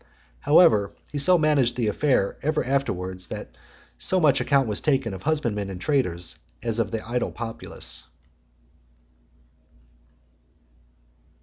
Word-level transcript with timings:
However, 0.39 0.93
he 1.11 1.19
so 1.19 1.37
managed 1.37 1.75
the 1.75 1.85
affair 1.87 2.35
ever 2.41 2.63
afterwards, 2.63 3.27
that 3.27 3.51
as 3.99 4.11
much 4.13 4.41
account 4.41 4.67
was 4.67 4.81
taken 4.81 5.13
of 5.13 5.21
husbandmen 5.21 5.69
and 5.69 5.79
traders, 5.79 6.39
as 6.63 6.79
of 6.79 6.89
the 6.89 7.07
idle 7.07 7.31
populace. 7.31 8.01